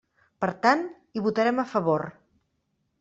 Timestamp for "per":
0.43-0.47